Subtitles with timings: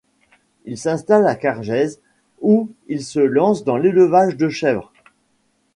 [0.65, 1.99] Il s'installe à Cargèse,
[2.41, 4.91] où il se lance dans l'élevage de chèvres.